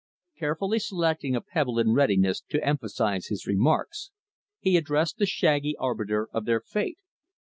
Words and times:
Carefully 0.35 0.79
selecting 0.79 1.35
a 1.35 1.41
pebble 1.41 1.77
in 1.77 1.93
readiness 1.93 2.41
to 2.49 2.65
emphasize 2.67 3.27
his 3.27 3.45
remarks, 3.45 4.09
he 4.59 4.75
addressed 4.75 5.19
the 5.19 5.27
shaggy 5.27 5.77
arbiter 5.77 6.27
of 6.33 6.45
their 6.45 6.61
fate. 6.61 6.97